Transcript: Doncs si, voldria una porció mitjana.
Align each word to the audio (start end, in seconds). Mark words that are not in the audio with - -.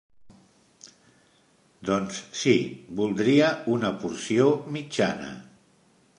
Doncs 1.89 2.23
si, 2.45 2.55
voldria 3.01 3.53
una 3.77 3.95
porció 4.03 4.51
mitjana. 4.79 5.31